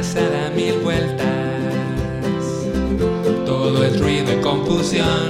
cabeza 0.00 0.30
da 0.30 0.48
mil 0.50 0.78
vueltas. 0.78 1.26
Todo 3.44 3.84
es 3.84 4.00
ruido 4.00 4.32
y 4.32 4.40
confusión. 4.40 5.28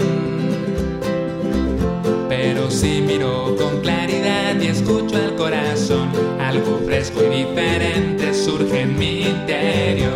Pero 2.29 2.71
si 2.71 3.01
miro 3.01 3.57
con 3.57 3.81
claridad 3.81 4.55
y 4.61 4.69
escucho 4.69 5.17
al 5.17 5.35
corazón, 5.35 6.11
algo 6.41 6.79
fresco 6.87 7.21
y 7.25 7.45
diferente 7.45 8.33
surge 8.33 8.83
en 8.83 8.97
mi 8.97 9.23
interior. 9.23 10.11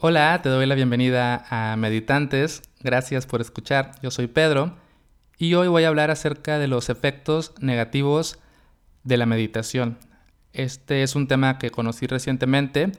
Hola, 0.00 0.40
te 0.42 0.48
doy 0.48 0.66
la 0.66 0.74
bienvenida 0.74 1.44
a 1.50 1.76
Meditantes. 1.76 2.62
Gracias 2.80 3.26
por 3.26 3.40
escuchar. 3.40 3.92
Yo 4.02 4.10
soy 4.10 4.26
Pedro 4.26 4.79
y 5.40 5.54
hoy 5.54 5.68
voy 5.68 5.84
a 5.84 5.88
hablar 5.88 6.10
acerca 6.10 6.58
de 6.58 6.68
los 6.68 6.90
efectos 6.90 7.54
negativos 7.60 8.38
de 9.04 9.16
la 9.16 9.24
meditación. 9.24 9.96
Este 10.52 11.02
es 11.02 11.16
un 11.16 11.28
tema 11.28 11.56
que 11.56 11.70
conocí 11.70 12.06
recientemente 12.06 12.92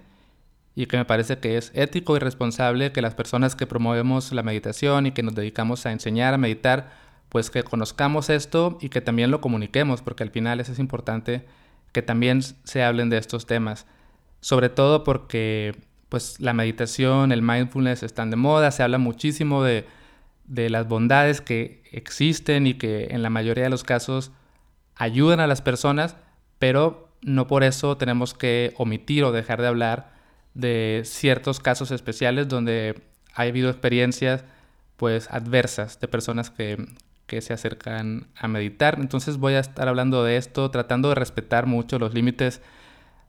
y 0.73 0.87
que 0.87 0.97
me 0.97 1.05
parece 1.05 1.37
que 1.37 1.55
es 1.57 1.71
ético 1.75 2.15
y 2.15 2.19
responsable 2.19 2.91
que 2.91 3.03
las 3.03 3.13
personas 3.13 3.55
que 3.55 3.67
promovemos 3.67 4.31
la 4.31 4.41
meditación 4.41 5.05
y 5.05 5.11
que 5.11 5.21
nos 5.21 5.35
dedicamos 5.35 5.85
a 5.85 5.91
enseñar 5.91 6.33
a 6.33 6.39
meditar, 6.39 6.91
pues 7.29 7.51
que 7.51 7.61
conozcamos 7.61 8.31
esto 8.31 8.79
y 8.81 8.89
que 8.89 9.01
también 9.01 9.29
lo 9.29 9.39
comuniquemos, 9.39 10.01
porque 10.01 10.23
al 10.23 10.31
final 10.31 10.59
es 10.59 10.79
importante 10.79 11.45
que 11.91 12.01
también 12.01 12.41
se 12.41 12.83
hablen 12.83 13.11
de 13.11 13.19
estos 13.19 13.45
temas. 13.45 13.85
Sobre 14.39 14.69
todo 14.69 15.03
porque 15.03 15.75
pues 16.09 16.39
la 16.39 16.53
meditación, 16.53 17.31
el 17.31 17.43
mindfulness 17.43 18.01
están 18.01 18.31
de 18.31 18.37
moda, 18.37 18.71
se 18.71 18.81
habla 18.81 18.97
muchísimo 18.97 19.63
de, 19.63 19.85
las 20.51 20.87
bondades 20.87 21.41
que 21.41 21.83
existen 21.91 22.67
y 22.67 22.73
que 22.73 23.07
en 23.11 23.23
la 23.23 23.29
mayoría 23.29 23.63
de 23.63 23.69
los 23.69 23.83
casos 23.83 24.31
ayudan 24.95 25.39
a 25.39 25.47
las 25.47 25.61
personas, 25.61 26.15
pero 26.59 27.09
no 27.21 27.47
por 27.47 27.63
eso 27.63 27.97
tenemos 27.97 28.33
que 28.33 28.73
omitir 28.77 29.23
o 29.23 29.31
dejar 29.31 29.61
de 29.61 29.67
hablar 29.67 30.11
de 30.53 31.03
ciertos 31.05 31.59
casos 31.59 31.91
especiales 31.91 32.47
donde 32.47 33.01
ha 33.33 33.43
habido 33.43 33.69
experiencias 33.69 34.43
pues 34.97 35.29
adversas 35.31 35.99
de 35.99 36.07
personas 36.07 36.49
que, 36.49 36.85
que 37.25 37.41
se 37.41 37.53
acercan 37.53 38.27
a 38.35 38.47
meditar. 38.47 38.99
Entonces 38.99 39.37
voy 39.37 39.53
a 39.53 39.59
estar 39.59 39.87
hablando 39.87 40.23
de 40.23 40.37
esto, 40.37 40.69
tratando 40.69 41.09
de 41.09 41.15
respetar 41.15 41.65
mucho 41.65 41.97
los 41.97 42.13
límites 42.13 42.61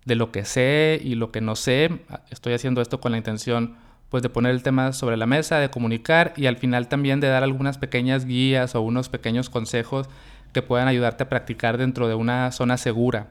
de 0.04 0.16
lo 0.16 0.32
que 0.32 0.44
sé 0.44 1.00
y 1.02 1.14
lo 1.14 1.30
que 1.30 1.40
no 1.40 1.56
sé. 1.56 2.00
Estoy 2.30 2.54
haciendo 2.54 2.82
esto 2.82 3.00
con 3.00 3.12
la 3.12 3.18
intención 3.18 3.76
pues 4.12 4.22
de 4.22 4.28
poner 4.28 4.52
el 4.52 4.62
tema 4.62 4.92
sobre 4.92 5.16
la 5.16 5.24
mesa, 5.24 5.56
de 5.56 5.70
comunicar 5.70 6.34
y 6.36 6.44
al 6.44 6.58
final 6.58 6.86
también 6.86 7.18
de 7.20 7.28
dar 7.28 7.42
algunas 7.42 7.78
pequeñas 7.78 8.26
guías 8.26 8.74
o 8.74 8.82
unos 8.82 9.08
pequeños 9.08 9.48
consejos 9.48 10.06
que 10.52 10.60
puedan 10.60 10.86
ayudarte 10.86 11.22
a 11.22 11.30
practicar 11.30 11.78
dentro 11.78 12.08
de 12.08 12.14
una 12.14 12.52
zona 12.52 12.76
segura 12.76 13.30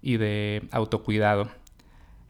y 0.00 0.18
de 0.18 0.62
autocuidado. 0.70 1.50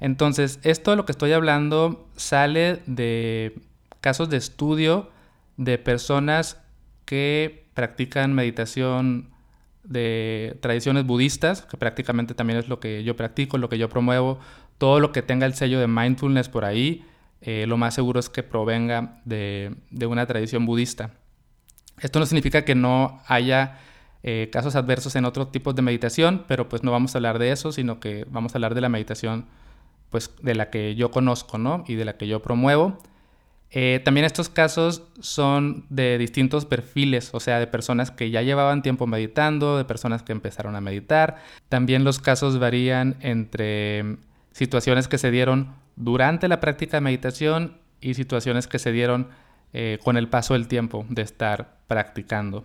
Entonces, 0.00 0.60
esto 0.62 0.92
de 0.92 0.96
lo 0.96 1.04
que 1.04 1.12
estoy 1.12 1.32
hablando 1.32 2.08
sale 2.16 2.80
de 2.86 3.54
casos 4.00 4.30
de 4.30 4.38
estudio 4.38 5.10
de 5.58 5.76
personas 5.76 6.58
que 7.04 7.66
practican 7.74 8.32
meditación 8.32 9.28
de 9.84 10.56
tradiciones 10.62 11.04
budistas, 11.04 11.66
que 11.66 11.76
prácticamente 11.76 12.32
también 12.32 12.60
es 12.60 12.66
lo 12.66 12.80
que 12.80 13.04
yo 13.04 13.14
practico, 13.14 13.58
lo 13.58 13.68
que 13.68 13.76
yo 13.76 13.90
promuevo, 13.90 14.38
todo 14.78 15.00
lo 15.00 15.12
que 15.12 15.20
tenga 15.20 15.44
el 15.44 15.52
sello 15.52 15.80
de 15.80 15.86
mindfulness 15.86 16.48
por 16.48 16.64
ahí, 16.64 17.04
eh, 17.42 17.64
lo 17.66 17.76
más 17.76 17.94
seguro 17.94 18.20
es 18.20 18.28
que 18.28 18.42
provenga 18.42 19.20
de, 19.24 19.74
una 20.06 20.26
tradición 20.26 20.66
budista. 20.66 21.12
Esto 22.00 22.18
no 22.18 22.26
significa 22.26 22.64
que 22.64 22.74
no 22.74 23.20
haya 23.26 23.78
eh, 24.22 24.48
casos 24.52 24.76
adversos 24.76 25.16
en 25.16 25.24
otros 25.24 25.50
tipos 25.50 25.74
de 25.74 25.82
meditación, 25.82 26.44
pero 26.46 26.68
pues 26.68 26.82
no 26.82 26.90
vamos 26.92 27.14
a 27.14 27.18
hablar 27.18 27.38
de 27.38 27.52
eso, 27.52 27.72
sino 27.72 28.00
que 28.00 28.26
vamos 28.30 28.54
a 28.54 28.58
hablar 28.58 28.74
de 28.74 28.80
la 28.80 28.88
meditación 28.88 29.46
pues 30.10 30.32
de 30.42 30.54
la 30.54 30.70
que 30.70 30.94
yo 30.96 31.10
conozco, 31.10 31.56
¿no? 31.56 31.84
Y 31.86 31.94
de 31.94 32.04
la 32.04 32.16
que 32.16 32.26
yo 32.26 32.42
promuevo. 32.42 32.98
Eh, 33.72 34.00
también 34.04 34.26
estos 34.26 34.48
casos 34.48 35.04
son 35.20 35.86
de 35.90 36.18
distintos 36.18 36.66
perfiles, 36.66 37.30
o 37.32 37.38
sea, 37.38 37.60
de 37.60 37.68
personas 37.68 38.10
que 38.10 38.30
ya 38.30 38.42
llevaban 38.42 38.82
tiempo 38.82 39.06
meditando, 39.06 39.78
de 39.78 39.84
personas 39.84 40.24
que 40.24 40.32
empezaron 40.32 40.74
a 40.74 40.80
meditar. 40.80 41.36
También 41.68 42.02
los 42.02 42.18
casos 42.18 42.58
varían 42.58 43.16
entre 43.20 44.16
situaciones 44.52 45.06
que 45.06 45.18
se 45.18 45.30
dieron 45.30 45.72
durante 46.00 46.48
la 46.48 46.60
práctica 46.60 46.96
de 46.96 47.02
meditación 47.02 47.78
y 48.00 48.14
situaciones 48.14 48.66
que 48.66 48.78
se 48.78 48.90
dieron 48.90 49.28
eh, 49.72 49.98
con 50.02 50.16
el 50.16 50.28
paso 50.28 50.54
del 50.54 50.66
tiempo 50.66 51.06
de 51.08 51.22
estar 51.22 51.78
practicando. 51.86 52.64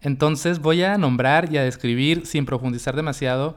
Entonces 0.00 0.58
voy 0.58 0.82
a 0.82 0.98
nombrar 0.98 1.52
y 1.52 1.58
a 1.58 1.62
describir, 1.62 2.26
sin 2.26 2.46
profundizar 2.46 2.96
demasiado, 2.96 3.56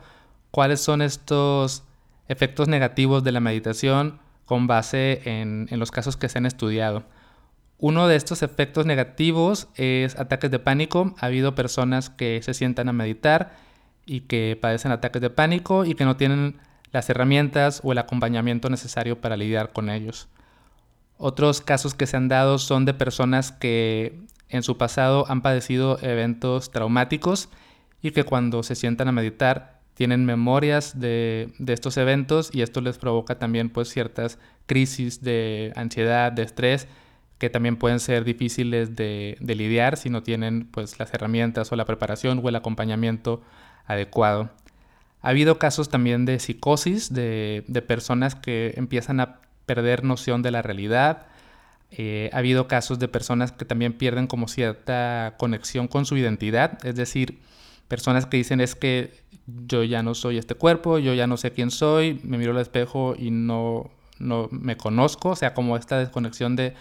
cuáles 0.51 0.81
son 0.81 1.01
estos 1.01 1.83
efectos 2.27 2.67
negativos 2.67 3.23
de 3.23 3.31
la 3.31 3.39
meditación 3.39 4.19
con 4.45 4.67
base 4.67 5.21
en, 5.25 5.67
los 5.71 5.91
casos 5.91 6.17
que 6.17 6.29
se 6.29 6.37
han 6.37 6.45
estudiado. 6.45 7.03
Uno 7.77 8.07
de 8.07 8.15
estos 8.15 8.43
efectos 8.43 8.85
negativos 8.85 9.67
es 9.75 10.17
ataques 10.19 10.51
de 10.51 10.59
pánico. 10.59 11.15
Ha 11.19 11.25
habido 11.25 11.55
personas 11.55 12.09
que 12.09 12.41
se 12.43 12.53
sientan 12.53 12.89
a 12.89 12.93
meditar 12.93 13.57
y 14.05 14.21
que 14.21 14.57
padecen 14.61 14.91
ataques 14.91 15.21
de 15.21 15.29
pánico 15.29 15.85
y 15.85 15.95
que 15.95 16.05
no 16.05 16.15
tienen 16.15 16.57
las 16.95 17.09
herramientas 17.09 17.81
o 17.83 17.91
el 17.91 17.97
acompañamiento 17.97 18.69
necesario 18.69 19.19
para 19.19 19.35
lidiar 19.35 19.73
con 19.73 19.89
ellos. 19.89 20.29
Otros 21.17 21.59
casos 21.59 21.93
que 21.93 22.07
se 22.07 22.15
han 22.15 22.29
dado 22.29 22.57
son 22.57 22.85
de 22.85 22.93
personas 22.93 23.51
que 23.51 24.17
en 24.47 24.63
su 24.63 24.77
pasado 24.77 25.25
han 25.27 25.41
padecido 25.41 25.99
eventos 26.01 26.71
traumáticos 26.71 27.49
y 28.01 28.11
que 28.11 28.23
cuando 28.23 28.63
se 28.63 28.75
sientan 28.75 29.09
a 29.09 29.11
meditar 29.11 29.81
tienen 29.93 30.23
memorias 30.23 30.97
de, 30.97 31.53
estos 31.67 31.97
eventos 31.97 32.49
y 32.53 32.61
esto 32.61 32.79
les 32.79 32.97
provoca 32.97 33.39
también 33.39 33.69
pues 33.69 33.89
ciertas 33.89 34.39
crisis 34.65 35.21
de 35.21 35.73
ansiedad, 35.75 36.31
de 36.31 36.43
estrés 36.43 36.87
que 37.39 37.49
también 37.49 37.75
pueden 37.75 37.99
ser 37.99 38.23
difíciles 38.23 38.95
de, 38.95 39.37
lidiar 39.41 39.97
si 39.97 40.09
no 40.09 40.23
tienen 40.23 40.65
pues 40.71 40.97
las 40.97 41.13
herramientas 41.13 41.73
o 41.73 41.75
la 41.75 41.83
preparación 41.83 42.39
o 42.41 42.47
el 42.47 42.55
acompañamiento 42.55 43.41
adecuado. 43.85 44.49
Ha 45.25 45.29
habido 45.29 45.57
casos 45.57 45.89
también 45.89 46.25
de 46.25 46.37
psicosis, 46.37 47.11
de, 47.11 47.63
personas 47.87 48.35
que 48.35 48.75
empiezan 48.77 49.19
a 49.19 49.39
perder 49.65 50.03
noción 50.03 50.43
de 50.43 50.51
la 50.51 50.61
realidad. 50.61 51.25
Eh, 51.89 52.29
ha 52.31 52.37
habido 52.37 52.67
casos 52.67 52.99
de 52.99 53.07
personas 53.07 53.51
que 53.51 53.65
también 53.65 53.93
pierden 53.93 54.27
como 54.27 54.47
cierta 54.47 55.33
conexión 55.39 55.87
con 55.87 56.05
su 56.05 56.15
identidad, 56.15 56.77
es 56.85 56.95
decir, 56.95 57.39
personas 57.87 58.27
que 58.27 58.37
dicen 58.37 58.61
es 58.61 58.75
que 58.75 59.23
yo 59.47 59.83
ya 59.83 60.03
no 60.03 60.13
soy 60.13 60.37
este 60.37 60.53
cuerpo, 60.53 60.99
yo 60.99 61.15
ya 61.15 61.25
no 61.25 61.37
sé 61.37 61.49
quién 61.49 61.71
soy, 61.71 62.21
me 62.23 62.37
miro 62.37 62.51
al 62.51 62.59
espejo 62.59 63.15
y 63.17 63.31
no, 63.31 63.89
no 64.19 64.47
me 64.51 64.77
conozco, 64.77 65.29
o 65.29 65.35
sea, 65.35 65.55
como 65.55 65.75
esta 65.75 65.97
desconexión 65.97 66.55
de, 66.55 66.75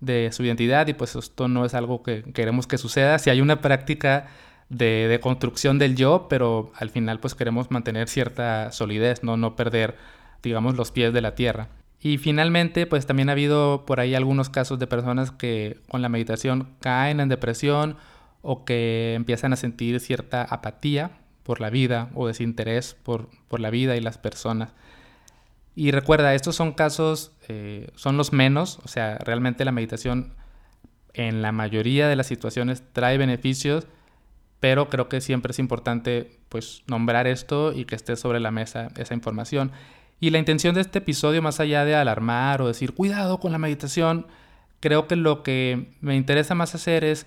de 0.00 0.32
su 0.32 0.44
identidad 0.44 0.86
y 0.86 0.92
pues 0.92 1.16
esto 1.16 1.48
no 1.48 1.64
es 1.64 1.72
algo 1.72 2.02
que 2.02 2.24
queremos 2.34 2.66
que 2.66 2.76
suceda. 2.76 3.18
Si 3.18 3.30
hay 3.30 3.40
una 3.40 3.62
práctica 3.62 4.26
de, 4.68 5.08
de, 5.08 5.20
construcción 5.20 5.78
del 5.78 5.96
yo, 5.96 6.26
pero 6.28 6.72
al 6.76 6.90
final 6.90 7.20
pues 7.20 7.34
queremos 7.34 7.70
mantener 7.70 8.08
cierta 8.08 8.72
solidez, 8.72 9.22
¿no? 9.22 9.36
no 9.36 9.56
perder, 9.56 9.96
digamos, 10.42 10.76
los 10.76 10.90
pies 10.90 11.12
de 11.12 11.20
la 11.20 11.34
tierra. 11.34 11.68
Y 12.00 12.18
finalmente, 12.18 12.86
pues 12.86 13.06
también 13.06 13.28
ha 13.28 13.32
habido 13.32 13.84
por 13.86 14.00
ahí 14.00 14.14
algunos 14.14 14.50
casos 14.50 14.78
de 14.78 14.86
personas 14.86 15.30
que 15.30 15.80
con 15.88 16.02
la 16.02 16.08
meditación 16.08 16.68
caen 16.80 17.20
en 17.20 17.28
depresión 17.28 17.96
o 18.42 18.64
que 18.64 19.14
empiezan 19.14 19.52
a 19.52 19.56
sentir 19.56 19.98
cierta 19.98 20.42
apatía 20.42 21.10
por 21.42 21.60
la 21.60 21.70
vida 21.70 22.10
o 22.14 22.26
desinterés 22.26 22.94
por, 22.94 23.28
por 23.48 23.60
la 23.60 23.70
vida 23.70 23.96
y 23.96 24.00
las 24.00 24.18
personas. 24.18 24.72
Y 25.74 25.90
recuerda, 25.90 26.34
estos 26.34 26.56
son 26.56 26.72
casos, 26.72 27.32
eh, 27.48 27.90
son 27.96 28.16
los 28.16 28.32
menos, 28.32 28.78
o 28.84 28.88
sea, 28.88 29.18
realmente 29.18 29.64
la 29.64 29.72
meditación 29.72 30.34
en 31.12 31.42
la 31.42 31.52
mayoría 31.52 32.08
de 32.08 32.16
las 32.16 32.26
situaciones 32.26 32.82
trae 32.92 33.18
beneficios, 33.18 33.86
pero 34.60 34.88
creo 34.88 35.08
que 35.08 35.20
siempre 35.20 35.52
es 35.52 35.58
importante 35.58 36.38
pues 36.48 36.82
nombrar 36.86 37.26
esto 37.26 37.72
y 37.72 37.84
que 37.84 37.94
esté 37.94 38.16
sobre 38.16 38.40
la 38.40 38.50
mesa 38.50 38.88
esa 38.96 39.14
información. 39.14 39.72
Y 40.20 40.30
la 40.30 40.38
intención 40.38 40.74
de 40.74 40.80
este 40.80 40.98
episodio, 40.98 41.42
más 41.42 41.60
allá 41.60 41.84
de 41.84 41.94
alarmar 41.94 42.62
o 42.62 42.68
decir 42.68 42.94
cuidado 42.94 43.38
con 43.38 43.52
la 43.52 43.58
meditación, 43.58 44.26
creo 44.80 45.06
que 45.06 45.16
lo 45.16 45.42
que 45.42 45.90
me 46.00 46.16
interesa 46.16 46.54
más 46.54 46.74
hacer 46.74 47.04
es 47.04 47.26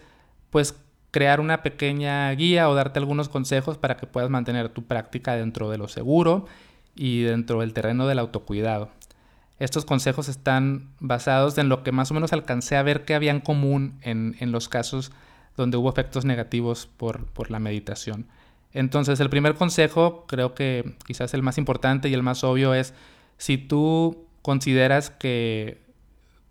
pues 0.49 0.75
crear 1.11 1.39
una 1.39 1.63
pequeña 1.63 2.31
guía 2.31 2.69
o 2.69 2.75
darte 2.75 2.99
algunos 2.99 3.29
consejos 3.29 3.77
para 3.77 3.97
que 3.97 4.07
puedas 4.07 4.29
mantener 4.29 4.69
tu 4.69 4.83
práctica 4.83 5.35
dentro 5.35 5.69
de 5.69 5.77
lo 5.77 5.87
seguro 5.87 6.45
y 6.95 7.21
dentro 7.21 7.61
del 7.61 7.73
terreno 7.73 8.07
del 8.07 8.19
autocuidado. 8.19 8.89
Estos 9.59 9.85
consejos 9.85 10.29
están 10.29 10.89
basados 10.99 11.57
en 11.57 11.67
lo 11.67 11.83
que 11.83 11.91
más 11.91 12.11
o 12.11 12.13
menos 12.13 12.31
alcancé 12.31 12.77
a 12.77 12.83
ver 12.83 13.03
que 13.03 13.13
había 13.13 13.31
en 13.31 13.41
común 13.41 13.99
en, 14.01 14.51
los 14.51 14.69
casos 14.69 15.11
donde 15.57 15.77
hubo 15.77 15.89
efectos 15.89 16.25
negativos 16.25 16.87
por, 16.97 17.25
por 17.27 17.51
la 17.51 17.59
meditación. 17.59 18.27
Entonces, 18.71 19.19
el 19.19 19.29
primer 19.29 19.55
consejo, 19.55 20.25
creo 20.27 20.53
que 20.53 20.95
quizás 21.05 21.33
el 21.33 21.41
más 21.41 21.57
importante 21.57 22.09
y 22.09 22.13
el 22.13 22.23
más 22.23 22.43
obvio 22.43 22.73
es, 22.73 22.93
si 23.37 23.57
tú 23.57 24.25
consideras 24.41 25.09
que 25.09 25.81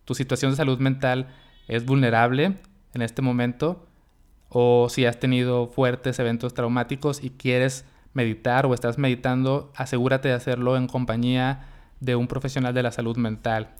tu 0.04 0.14
situación 0.14 0.50
de 0.50 0.56
salud 0.56 0.78
mental 0.78 1.28
es 1.68 1.84
vulnerable 1.84 2.56
en 2.94 3.02
este 3.02 3.22
momento, 3.22 3.86
o 4.48 4.88
si 4.88 5.04
has 5.04 5.20
tenido 5.20 5.68
fuertes 5.68 6.18
eventos 6.18 6.54
traumáticos 6.54 7.22
y 7.22 7.30
quieres 7.30 7.84
meditar 8.14 8.66
o 8.66 8.74
estás 8.74 8.98
meditando, 8.98 9.70
asegúrate 9.76 10.28
de 10.28 10.34
hacerlo 10.34 10.76
en 10.76 10.86
compañía 10.86 11.68
de 12.00 12.16
un 12.16 12.26
profesional 12.26 12.74
de 12.74 12.82
la 12.82 12.90
salud 12.90 13.16
mental. 13.16 13.74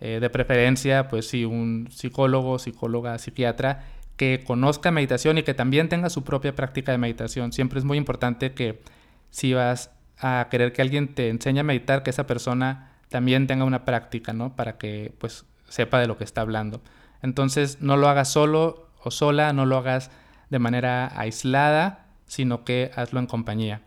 Eh, 0.00 0.18
de 0.20 0.30
preferencia, 0.30 1.08
pues 1.08 1.28
sí, 1.28 1.44
un 1.44 1.88
psicólogo, 1.90 2.58
psicóloga, 2.58 3.18
psiquiatra 3.18 3.84
que 4.20 4.44
conozca 4.44 4.90
meditación 4.90 5.38
y 5.38 5.44
que 5.44 5.54
también 5.54 5.88
tenga 5.88 6.10
su 6.10 6.24
propia 6.24 6.54
práctica 6.54 6.92
de 6.92 6.98
meditación. 6.98 7.54
Siempre 7.54 7.78
es 7.78 7.86
muy 7.86 7.96
importante 7.96 8.52
que 8.52 8.82
si 9.30 9.54
vas 9.54 9.92
a 10.18 10.48
querer 10.50 10.74
que 10.74 10.82
alguien 10.82 11.14
te 11.14 11.30
enseñe 11.30 11.60
a 11.60 11.62
meditar, 11.62 12.02
que 12.02 12.10
esa 12.10 12.26
persona 12.26 12.98
también 13.08 13.46
tenga 13.46 13.64
una 13.64 13.86
práctica, 13.86 14.34
¿no? 14.34 14.56
Para 14.56 14.76
que 14.76 15.14
pues 15.16 15.46
sepa 15.70 16.00
de 16.00 16.06
lo 16.06 16.18
que 16.18 16.24
está 16.24 16.42
hablando. 16.42 16.82
Entonces 17.22 17.80
no 17.80 17.96
lo 17.96 18.10
hagas 18.10 18.30
solo 18.30 18.90
o 19.02 19.10
sola, 19.10 19.54
no 19.54 19.64
lo 19.64 19.78
hagas 19.78 20.10
de 20.50 20.58
manera 20.58 21.18
aislada, 21.18 22.08
sino 22.26 22.62
que 22.62 22.90
hazlo 22.96 23.20
en 23.20 23.26
compañía. 23.26 23.80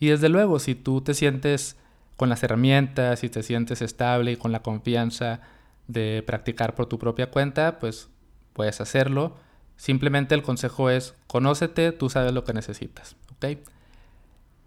Y 0.00 0.08
desde 0.08 0.28
luego, 0.28 0.58
si 0.58 0.74
tú 0.74 1.00
te 1.00 1.14
sientes 1.14 1.76
con 2.16 2.28
las 2.28 2.42
herramientas, 2.42 3.20
si 3.20 3.28
te 3.28 3.44
sientes 3.44 3.82
estable 3.82 4.32
y 4.32 4.36
con 4.36 4.50
la 4.50 4.64
confianza 4.64 5.42
de 5.86 6.24
practicar 6.26 6.74
por 6.74 6.86
tu 6.86 6.98
propia 6.98 7.30
cuenta, 7.30 7.78
pues 7.78 8.08
puedes 8.52 8.80
hacerlo. 8.80 9.45
Simplemente 9.76 10.34
el 10.34 10.42
consejo 10.42 10.90
es, 10.90 11.14
conócete, 11.26 11.92
tú 11.92 12.10
sabes 12.10 12.32
lo 12.32 12.44
que 12.44 12.54
necesitas. 12.54 13.16
¿ok? 13.36 13.58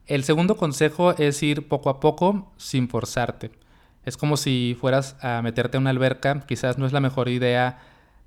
El 0.06 0.24
segundo 0.24 0.58
consejo 0.58 1.12
es 1.18 1.42
ir 1.44 1.68
poco 1.68 1.90
a 1.90 2.00
poco 2.00 2.52
sin 2.58 2.90
forzarte. 2.90 3.52
Es 4.06 4.18
como 4.18 4.38
si 4.38 4.78
fueras 4.80 5.16
a 5.22 5.42
meterte 5.42 5.78
a 5.78 5.80
una 5.80 5.90
alberca, 5.90 6.42
quizás 6.48 6.78
no 6.78 6.86
es 6.86 6.94
la 6.94 7.00
mejor 7.00 7.30
idea 7.30 7.80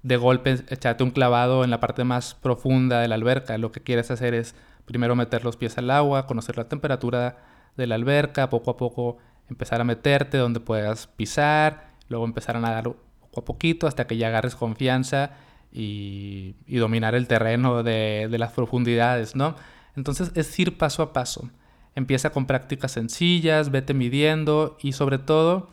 de 0.03 0.17
golpe 0.17 0.59
echarte 0.69 1.05
un 1.05 1.11
clavado 1.11 1.65
en 1.65 1.71
la 1.71 1.81
parte 1.81 2.05
más 2.05 2.35
profunda 2.35 3.01
de 3.01 3.09
la 3.09 3.15
alberca. 3.15 3.57
Lo 3.59 3.73
que 3.73 3.81
quieres 3.81 4.11
hacer 4.11 4.35
es 4.35 4.55
primero 4.85 5.17
meter 5.17 5.45
los 5.45 5.57
pies 5.57 5.79
al 5.79 5.91
agua, 5.91 6.27
conocer 6.27 6.57
la 6.57 6.69
temperatura 6.69 7.39
de 7.77 7.87
la 7.87 7.95
alberca, 7.95 8.51
poco 8.51 8.73
a 8.73 8.77
poco 8.77 9.19
empezar 9.49 9.81
a 9.81 9.85
meterte 9.85 10.39
donde 10.39 10.61
puedas 10.61 11.07
pisar, 11.07 11.93
luego 12.09 12.25
empezar 12.25 12.57
a 12.57 12.61
nadar 12.61 12.85
poco 12.85 13.41
a 13.41 13.45
poquito 13.45 13.87
hasta 13.87 14.07
que 14.07 14.17
ya 14.17 14.29
agarres 14.29 14.55
confianza 14.55 15.31
y, 15.73 16.55
dominar 16.69 17.15
el 17.15 17.27
terreno 17.27 17.83
de, 17.83 18.29
de, 18.31 18.39
las 18.39 18.53
profundidades, 18.53 19.37
¿no? 19.37 19.57
Entonces 19.97 20.33
es 20.35 20.59
ir 20.59 20.77
paso 20.79 21.03
a 21.03 21.13
paso. 21.13 21.51
Empieza 21.95 22.31
con 22.31 22.47
prácticas 22.47 22.93
sencillas, 22.93 23.71
vete 23.71 23.95
midiendo 23.95 24.77
y 24.81 24.93
sobre 24.93 25.19
todo 25.19 25.71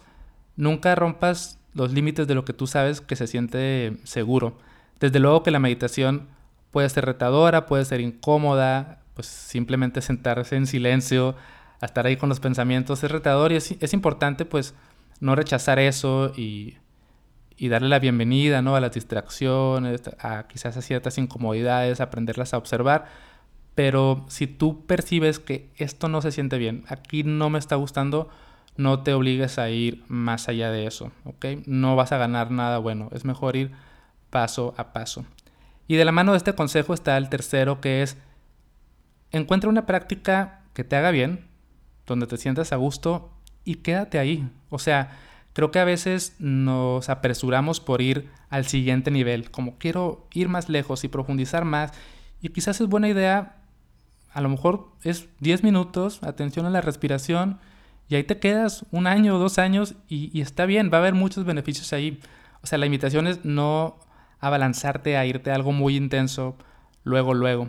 nunca 0.56 0.96
rompas 0.96 1.60
los 1.74 1.94
límites 1.94 2.28
de 2.28 2.36
lo 2.36 2.46
que 2.46 2.54
tú 2.54 2.68
sabes 2.68 3.02
que 3.02 3.16
se 3.16 3.28
siente 3.28 3.98
seguro. 4.04 4.58
Desde 5.00 5.20
luego 5.20 5.44
que 5.44 5.52
la 5.52 5.60
meditación 5.60 6.28
puede 6.72 6.90
ser 6.90 7.06
retadora, 7.06 7.66
puede 7.66 7.86
ser 7.86 8.02
incómoda, 8.02 9.02
pues 9.14 9.28
simplemente 9.28 10.02
sentarse 10.02 10.56
en 10.56 10.68
silencio, 10.68 11.36
a 11.82 11.86
estar 11.86 12.06
ahí 12.06 12.18
con 12.18 12.30
los 12.30 12.42
pensamientos 12.42 13.04
es 13.04 13.12
retador 13.12 13.52
y 13.52 13.56
es, 13.56 13.76
es 13.80 13.94
importante 13.94 14.44
pues 14.44 14.76
no 15.22 15.36
rechazar 15.36 15.80
eso 15.80 16.34
y, 16.36 16.78
darle 17.68 17.90
la 17.90 18.00
bienvenida 18.00 18.62
¿no? 18.62 18.76
a 18.76 18.80
las 18.80 18.94
distracciones, 18.94 20.02
a 20.20 20.48
quizás 20.48 20.78
a 20.78 20.82
ciertas 20.82 21.18
incomodidades, 21.18 22.00
aprenderlas 22.00 22.54
a 22.54 22.58
observar. 22.58 23.06
Pero 23.76 24.26
si 24.30 24.48
tú 24.48 24.86
percibes 24.86 25.40
que 25.40 25.70
esto 25.78 26.08
no 26.08 26.22
se 26.22 26.32
siente 26.32 26.58
bien, 26.58 26.84
aquí 26.88 27.24
no 27.24 27.50
me 27.50 27.60
está 27.60 27.76
gustando, 27.76 28.30
no 28.78 29.04
te 29.04 29.14
obligues 29.14 29.60
a 29.60 29.70
ir 29.70 30.04
más 30.08 30.48
allá 30.48 30.72
de 30.72 30.88
eso, 30.88 31.12
¿ok? 31.26 31.46
No 31.66 31.96
vas 31.96 32.14
a 32.14 32.18
ganar 32.18 32.50
nada 32.52 32.78
bueno, 32.78 33.10
es 33.12 33.26
mejor 33.26 33.56
ir 33.56 33.72
paso 34.30 34.74
a 34.78 34.94
paso. 34.94 35.26
Y 35.88 35.96
de 35.96 36.06
la 36.06 36.12
mano 36.12 36.32
de 36.32 36.38
este 36.38 36.54
consejo 36.54 36.94
está 36.94 37.18
el 37.18 37.30
tercero, 37.30 37.82
que 37.82 38.02
es 38.04 38.18
encuentra 39.32 39.70
una 39.70 39.86
práctica 39.86 40.62
que 40.74 40.84
te 40.84 40.96
haga 40.96 41.12
bien, 41.12 41.48
donde 42.06 42.28
te 42.28 42.38
sientas 42.38 42.72
a 42.72 42.78
gusto 42.78 43.32
y 43.64 43.76
quédate 43.76 44.20
ahí. 44.20 44.50
O 44.70 44.80
sea, 44.80 45.12
creo 45.60 45.72
que 45.72 45.80
a 45.80 45.84
veces 45.84 46.38
nos 46.40 47.10
apresuramos 47.10 47.82
por 47.82 48.02
ir 48.02 48.30
al 48.50 48.66
siguiente 48.66 49.12
nivel, 49.12 49.52
como 49.52 49.78
quiero 49.78 50.26
ir 50.32 50.48
más 50.48 50.70
lejos 50.70 51.04
y 51.04 51.10
profundizar 51.10 51.66
más. 51.66 51.92
Y 52.42 52.48
quizás 52.48 52.80
es 52.80 52.88
buena 52.88 53.10
idea, 53.10 53.58
a 54.32 54.40
lo 54.40 54.48
mejor 54.48 54.88
es 55.04 55.28
10 55.42 55.66
minutos, 55.66 56.24
atención 56.24 56.66
a 56.66 56.70
la 56.70 56.80
respiración, 56.80 57.60
y 58.08 58.16
ahí 58.16 58.24
te 58.24 58.40
quedas 58.40 58.86
un 58.92 59.06
año 59.06 59.36
o 59.36 59.38
dos 59.38 59.60
años 59.60 59.96
y, 60.08 60.40
está 60.40 60.66
bien, 60.66 60.90
va 60.94 61.00
a 61.00 61.02
haber 61.02 61.14
muchos 61.14 61.44
beneficios 61.44 61.92
ahí. 61.92 62.22
O 62.64 62.68
sea, 62.68 62.78
la 62.78 62.86
invitación 62.86 63.28
es 63.28 63.44
no 63.44 64.00
abalanzarte 64.40 65.18
a 65.18 65.26
irte 65.26 65.52
a 65.52 65.56
algo 65.56 65.74
muy 65.74 65.98
intenso 65.98 66.56
luego, 67.04 67.34
luego. 67.34 67.68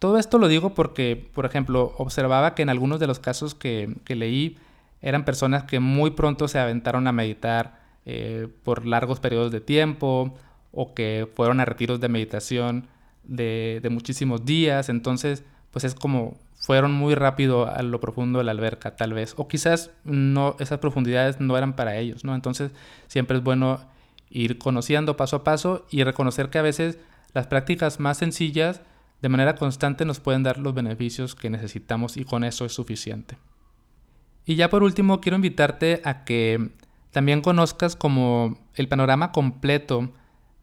Todo 0.00 0.18
esto 0.18 0.38
lo 0.38 0.48
digo 0.48 0.74
porque, 0.74 1.30
por 1.32 1.46
ejemplo, 1.46 1.94
observaba 1.96 2.56
que 2.56 2.62
en 2.62 2.70
algunos 2.70 2.98
de 2.98 3.06
los 3.06 3.20
casos 3.20 3.54
que, 3.54 3.94
que 4.04 4.16
leí, 4.16 4.58
eran 5.02 5.24
personas 5.24 5.64
que 5.64 5.80
muy 5.80 6.10
pronto 6.10 6.48
se 6.48 6.58
aventaron 6.58 7.06
a 7.06 7.12
meditar 7.12 7.80
eh, 8.06 8.48
por 8.62 8.86
largos 8.86 9.20
periodos 9.20 9.52
de 9.52 9.60
tiempo 9.60 10.34
o 10.72 10.94
que 10.94 11.28
fueron 11.34 11.60
a 11.60 11.64
retiros 11.64 12.00
de 12.00 12.08
meditación 12.08 12.88
de, 13.24 13.86
muchísimos 13.90 14.44
días. 14.44 14.88
Entonces, 14.88 15.44
pues 15.70 15.84
es 15.84 15.94
como 15.94 16.36
fueron 16.56 16.92
muy 16.92 17.14
rápido 17.14 17.66
a 17.66 17.82
lo 17.82 18.00
profundo 18.00 18.38
de 18.38 18.44
la 18.44 18.52
alberca, 18.52 18.96
tal 18.96 19.14
vez. 19.14 19.34
O 19.36 19.48
quizás 19.48 19.90
no, 20.04 20.56
esas 20.58 20.78
profundidades 20.78 21.40
no 21.40 21.56
eran 21.56 21.74
para 21.74 21.96
ellos, 21.96 22.24
¿no? 22.24 22.34
Entonces, 22.34 22.70
siempre 23.06 23.38
es 23.38 23.42
bueno 23.42 23.80
ir 24.28 24.58
conociendo 24.58 25.16
paso 25.16 25.36
a 25.36 25.44
paso 25.44 25.86
y 25.90 26.04
reconocer 26.04 26.50
que 26.50 26.58
a 26.58 26.62
veces 26.62 26.98
las 27.32 27.46
prácticas 27.46 27.98
más 27.98 28.18
sencillas 28.18 28.82
de 29.22 29.28
manera 29.28 29.54
constante 29.54 30.04
nos 30.04 30.20
pueden 30.20 30.42
dar 30.42 30.58
los 30.58 30.74
beneficios 30.74 31.34
que 31.34 31.50
necesitamos 31.50 32.16
y 32.16 32.24
con 32.24 32.44
eso 32.44 32.64
es 32.64 32.72
suficiente. 32.72 33.36
Y 34.44 34.56
ya 34.56 34.70
por 34.70 34.82
último, 34.82 35.20
quiero 35.20 35.36
invitarte 35.36 36.00
a 36.04 36.24
que 36.24 36.70
también 37.10 37.40
conozcas 37.40 37.96
como 37.96 38.58
el 38.74 38.88
panorama 38.88 39.32
completo 39.32 40.10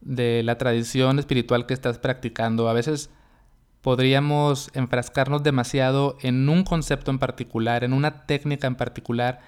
de 0.01 0.43
la 0.43 0.57
tradición 0.57 1.19
espiritual 1.19 1.65
que 1.65 1.73
estás 1.73 1.99
practicando. 1.99 2.69
A 2.69 2.73
veces 2.73 3.09
podríamos 3.81 4.69
enfrascarnos 4.73 5.43
demasiado 5.43 6.17
en 6.21 6.47
un 6.49 6.63
concepto 6.63 7.11
en 7.11 7.19
particular, 7.19 7.83
en 7.83 7.93
una 7.93 8.25
técnica 8.25 8.67
en 8.67 8.75
particular, 8.75 9.39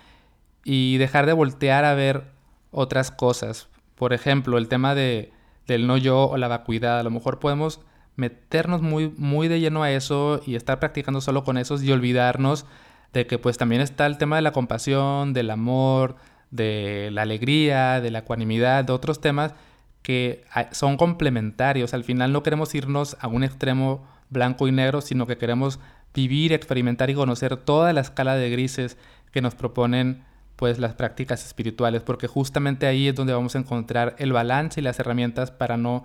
y 0.64 0.98
dejar 0.98 1.26
de 1.26 1.34
voltear 1.34 1.86
a 1.86 1.94
ver 1.94 2.32
otras 2.72 3.12
cosas. 3.12 3.70
Por 3.96 4.14
ejemplo, 4.14 4.58
el 4.58 4.68
tema 4.68 4.96
de, 4.96 5.32
del 5.68 5.88
no 5.88 5.98
yo 5.98 6.26
o 6.30 6.38
la 6.38 6.48
vacuidad. 6.48 7.00
A 7.00 7.04
lo 7.04 7.12
mejor 7.12 7.40
podemos 7.40 7.82
meternos 8.16 8.82
muy, 8.82 9.14
muy 9.18 9.48
de 9.48 9.60
lleno 9.60 9.84
a 9.84 9.92
eso 9.92 10.42
y 10.46 10.56
estar 10.56 10.80
practicando 10.80 11.22
solo 11.22 11.44
con 11.44 11.58
eso 11.58 11.82
y 11.82 11.92
olvidarnos 11.92 12.66
de 13.14 13.28
que 13.28 13.40
pues 13.40 13.58
también 13.58 13.82
está 13.82 14.06
el 14.06 14.18
tema 14.18 14.36
de 14.36 14.42
la 14.42 14.52
compasión, 14.52 15.34
del 15.34 15.50
amor, 15.50 16.16
de 16.52 17.10
la 17.12 17.24
alegría, 17.24 18.02
de 18.02 18.12
la 18.12 18.20
ecuanimidad, 18.20 18.84
de 18.86 18.94
otros 18.94 19.22
temas 19.22 19.54
que 20.02 20.44
son 20.72 20.98
complementarios. 20.98 21.94
Al 21.94 22.04
final 22.04 22.32
no 22.32 22.44
queremos 22.44 22.74
irnos 22.76 23.18
a 23.20 23.28
un 23.28 23.44
extremo 23.44 24.08
blanco 24.30 24.68
y 24.68 24.72
negro, 24.72 25.02
sino 25.02 25.28
que 25.28 25.38
queremos 25.38 25.80
vivir, 26.14 26.54
experimentar 26.54 27.10
y 27.10 27.16
conocer 27.16 27.58
toda 27.58 27.94
la 27.94 28.02
escala 28.02 28.36
de 28.36 28.50
grises 28.50 28.98
que 29.32 29.42
nos 29.42 29.56
proponen 29.56 30.24
pues 30.56 30.78
las 30.78 30.94
prácticas 30.94 31.46
espirituales, 31.46 32.02
porque 32.02 32.28
justamente 32.28 32.86
ahí 32.86 33.08
es 33.08 33.16
donde 33.16 33.34
vamos 33.34 33.56
a 33.56 33.60
encontrar 33.60 34.16
el 34.20 34.34
balance 34.34 34.82
y 34.82 34.84
las 34.84 35.00
herramientas 35.00 35.52
para 35.52 35.78
no 35.78 36.04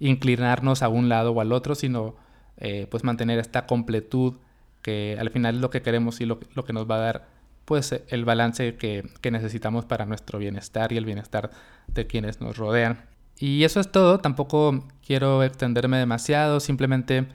inclinarnos 0.00 0.82
a 0.82 0.88
un 0.88 1.08
lado 1.08 1.30
o 1.30 1.40
al 1.40 1.52
otro, 1.52 1.76
sino 1.76 2.16
eh, 2.56 2.88
pues 2.90 3.04
mantener 3.04 3.38
esta 3.38 3.66
completud 3.66 4.34
que 4.82 5.16
al 5.18 5.30
final 5.30 5.56
es 5.56 5.60
lo 5.60 5.70
que 5.70 5.80
queremos 5.80 6.20
y 6.20 6.26
lo, 6.26 6.38
que 6.38 6.72
nos 6.72 6.90
va 6.90 6.96
a 6.96 7.00
dar 7.00 7.28
pues 7.64 7.94
el 8.08 8.24
balance 8.24 8.74
que, 8.74 9.08
necesitamos 9.30 9.84
para 9.86 10.04
nuestro 10.04 10.38
bienestar 10.38 10.92
y 10.92 10.96
el 10.96 11.04
bienestar 11.04 11.50
de 11.86 12.06
quienes 12.06 12.40
nos 12.40 12.58
rodean. 12.58 13.06
Y 13.38 13.64
eso 13.64 13.80
es 13.80 13.90
todo, 13.90 14.18
tampoco 14.18 14.84
quiero 15.06 15.42
extenderme 15.42 15.96
demasiado, 15.96 16.60
simplemente 16.60 17.26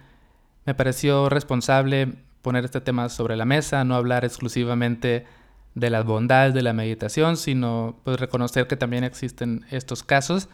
me 0.65 0.75
pareció 0.75 1.29
responsable 1.29 2.13
poner 2.41 2.65
este 2.65 2.81
tema 2.81 3.09
sobre 3.09 3.35
la 3.35 3.45
mesa, 3.45 3.83
no 3.83 3.95
hablar 3.95 4.25
exclusivamente 4.25 5.25
de 5.75 5.89
las 5.89 6.05
bondades 6.05 6.53
de 6.53 6.61
la 6.61 6.73
meditación, 6.73 7.37
sino 7.37 7.99
pues 8.03 8.19
reconocer 8.19 8.67
que 8.67 8.75
también 8.75 9.03
existen 9.03 9.65
estos 9.71 10.03
casos. 10.03 10.49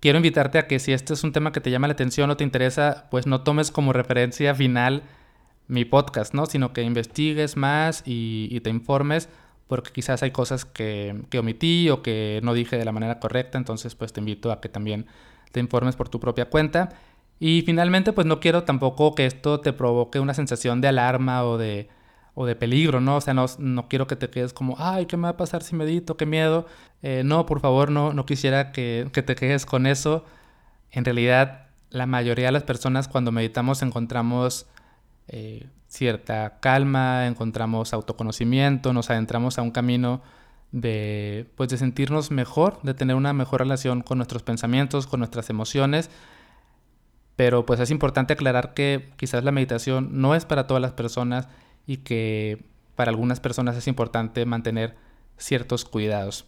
Quiero 0.00 0.18
invitarte 0.18 0.58
a 0.58 0.66
que 0.66 0.78
si 0.78 0.92
este 0.92 1.14
es 1.14 1.24
un 1.24 1.32
tema 1.32 1.50
que 1.50 1.60
te 1.60 1.70
llama 1.70 1.88
la 1.88 1.94
atención 1.94 2.30
o 2.30 2.36
te 2.36 2.44
interesa, 2.44 3.06
pues 3.10 3.26
no 3.26 3.42
tomes 3.42 3.70
como 3.70 3.92
referencia 3.92 4.54
final 4.54 5.02
mi 5.68 5.84
podcast, 5.84 6.34
¿no? 6.34 6.46
Sino 6.46 6.72
que 6.72 6.82
investigues 6.82 7.56
más 7.56 8.02
y, 8.06 8.60
te 8.60 8.70
informes 8.70 9.28
porque 9.66 9.92
quizás 9.92 10.22
hay 10.22 10.30
cosas 10.30 10.64
que, 10.64 11.24
omití 11.38 11.88
o 11.90 12.02
que 12.02 12.40
no 12.42 12.54
dije 12.54 12.76
de 12.76 12.84
la 12.84 12.92
manera 12.92 13.18
correcta, 13.18 13.58
entonces 13.58 13.94
pues 13.94 14.12
te 14.12 14.20
invito 14.20 14.52
a 14.52 14.60
que 14.60 14.68
también 14.68 15.06
te 15.52 15.60
informes 15.60 15.96
por 15.96 16.08
tu 16.08 16.20
propia 16.20 16.50
cuenta. 16.50 16.90
Y 17.40 17.62
finalmente 17.62 18.12
pues 18.12 18.26
no 18.26 18.40
quiero 18.40 18.64
tampoco 18.64 19.14
que 19.14 19.26
esto 19.26 19.60
te 19.60 19.72
provoque 19.72 20.20
una 20.20 20.34
sensación 20.34 20.80
de 20.80 20.88
alarma 20.88 21.44
o 21.44 21.58
de, 21.58 21.88
o 22.34 22.46
de 22.46 22.56
peligro, 22.56 23.00
¿no? 23.00 23.16
O 23.16 23.20
sea, 23.20 23.34
no, 23.34 23.46
no, 23.58 23.88
quiero 23.88 24.06
que 24.06 24.16
te 24.16 24.30
quedes 24.30 24.52
como, 24.52 24.76
ay, 24.78 25.06
¿qué 25.06 25.16
me 25.16 25.24
va 25.24 25.30
a 25.30 25.36
pasar 25.36 25.62
si 25.62 25.74
medito? 25.74 26.16
¿Qué 26.16 26.26
miedo? 26.26 26.66
Eh, 27.02 27.22
no, 27.24 27.46
por 27.46 27.60
favor, 27.60 27.90
no, 27.90 28.12
no 28.12 28.26
quisiera 28.26 28.70
que, 28.72 29.08
que 29.12 29.22
te 29.22 29.34
quedes 29.34 29.66
con 29.66 29.86
eso. 29.86 30.24
En 30.90 31.04
realidad 31.04 31.68
la 31.90 32.06
mayoría 32.06 32.46
de 32.46 32.52
las 32.52 32.64
personas 32.64 33.08
cuando 33.08 33.32
meditamos 33.32 33.82
encontramos 33.82 34.66
eh, 35.28 35.68
cierta 35.88 36.58
calma, 36.60 37.26
encontramos 37.26 37.92
autoconocimiento, 37.92 38.92
nos 38.92 39.10
adentramos 39.10 39.58
a 39.58 39.62
un 39.62 39.70
camino 39.70 40.22
de, 40.72 41.48
pues, 41.56 41.68
de 41.68 41.76
sentirnos 41.76 42.30
mejor, 42.30 42.80
de 42.82 42.94
tener 42.94 43.16
una 43.16 43.32
mejor 43.32 43.60
relación 43.60 44.02
con 44.02 44.18
nuestros 44.18 44.42
pensamientos, 44.42 45.06
con 45.06 45.20
nuestras 45.20 45.50
emociones. 45.50 46.10
Pero 47.36 47.66
pues 47.66 47.80
es 47.80 47.90
importante 47.90 48.32
aclarar 48.32 48.74
que 48.74 49.10
quizás 49.16 49.44
la 49.44 49.52
meditación 49.52 50.20
no 50.20 50.34
es 50.34 50.44
para 50.44 50.66
todas 50.66 50.80
las 50.80 50.92
personas 50.92 51.48
y 51.86 51.98
que 51.98 52.64
para 52.94 53.10
algunas 53.10 53.40
personas 53.40 53.76
es 53.76 53.88
importante 53.88 54.46
mantener 54.46 54.96
ciertos 55.36 55.84
cuidados. 55.84 56.46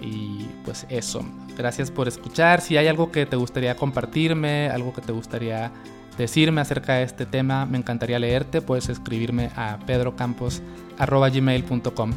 Y 0.00 0.46
pues 0.64 0.86
eso, 0.88 1.24
gracias 1.56 1.90
por 1.90 2.08
escuchar. 2.08 2.60
Si 2.60 2.76
hay 2.76 2.88
algo 2.88 3.10
que 3.10 3.24
te 3.26 3.36
gustaría 3.36 3.76
compartirme, 3.76 4.68
algo 4.68 4.92
que 4.92 5.00
te 5.00 5.12
gustaría 5.12 5.72
decirme 6.18 6.60
acerca 6.60 6.94
de 6.94 7.04
este 7.04 7.26
tema, 7.26 7.64
me 7.66 7.78
encantaría 7.78 8.18
leerte. 8.18 8.60
Puedes 8.60 8.88
escribirme 8.88 9.50
a 9.56 9.78
pedrocampos.gmail.com. 9.86 12.12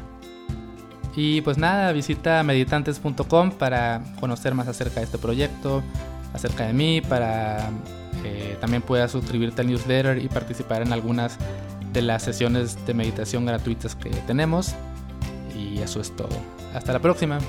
Y 1.15 1.41
pues 1.41 1.57
nada, 1.57 1.91
visita 1.93 2.43
meditantes.com 2.43 3.51
para 3.51 4.03
conocer 4.19 4.53
más 4.53 4.67
acerca 4.67 4.99
de 4.99 5.05
este 5.05 5.17
proyecto, 5.17 5.81
acerca 6.31 6.67
de 6.67 6.73
mí, 6.73 7.01
para 7.01 7.71
eh, 8.23 8.55
también 8.61 8.83
puedas 8.83 9.11
suscribirte 9.11 9.61
al 9.61 9.67
newsletter 9.67 10.19
y 10.19 10.27
participar 10.27 10.83
en 10.83 10.93
algunas 10.93 11.39
de 11.91 12.03
las 12.03 12.21
sesiones 12.21 12.85
de 12.85 12.93
meditación 12.93 13.45
gratuitas 13.45 13.95
que 13.95 14.09
tenemos. 14.09 14.75
Y 15.57 15.79
eso 15.79 15.99
es 15.99 16.15
todo. 16.15 16.37
Hasta 16.75 16.93
la 16.93 16.99
próxima. 16.99 17.39